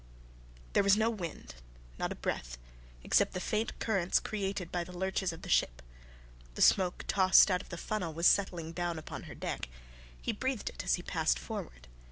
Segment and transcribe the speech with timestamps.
[0.73, 1.53] There was no wind,
[1.99, 2.57] not a breath,
[3.03, 5.79] except the faint currents created by the lurches of the ship.
[6.55, 9.69] The smoke tossed out of the funnel was settling down upon her deck.
[10.19, 11.87] He breathed it as he passed forward.